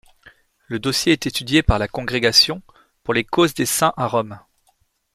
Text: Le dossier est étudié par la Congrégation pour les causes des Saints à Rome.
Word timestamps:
Le 0.65 0.79
dossier 0.79 1.11
est 1.13 1.27
étudié 1.27 1.61
par 1.61 1.77
la 1.77 1.87
Congrégation 1.87 2.63
pour 3.03 3.13
les 3.13 3.23
causes 3.23 3.53
des 3.53 3.67
Saints 3.67 3.93
à 3.97 4.07
Rome. 4.07 4.39